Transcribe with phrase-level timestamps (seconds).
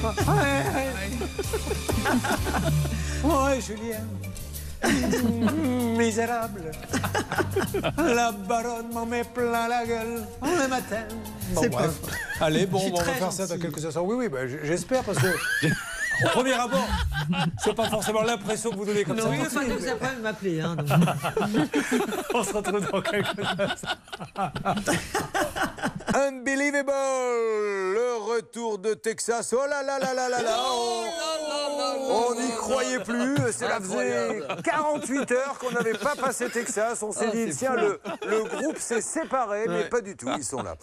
[3.22, 4.00] Ouais, Julien.
[5.98, 6.70] Misérable.
[7.98, 11.02] La baronne m'en met plein la gueule le matin.
[11.52, 11.90] Bon, bref.
[12.38, 14.04] pas- Allez, bon, on va faire ça dans quelques instants.
[14.06, 15.26] Oui, oui, bah, j'espère parce que.
[16.22, 16.86] Au premier abord,
[17.64, 19.26] c'est pas forcément l'impression que vous donnez comme ça.
[19.30, 20.60] Oui, enfin, vous avez pas m'appeler.
[20.60, 20.76] Hein.
[22.34, 23.88] On se retrouve dans quelques instants.
[26.14, 26.92] Unbelievable
[27.94, 28.09] Le
[28.40, 29.52] retour de Texas.
[29.56, 30.56] Oh là là là là là là
[32.08, 33.36] On n'y croyait plus.
[33.52, 37.02] Cela faisait 48 heures qu'on n'avait pas passé Texas.
[37.02, 40.28] On s'est Ah, dit, tiens, le groupe s'est séparé, mais pas du tout.
[40.36, 40.74] Ils sont là.